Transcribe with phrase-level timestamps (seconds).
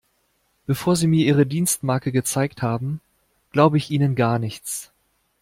[0.65, 3.01] Bevor Sie mir Ihre Dienstmarke gezeigt haben,
[3.51, 4.91] glaube ich Ihnen gar nichts.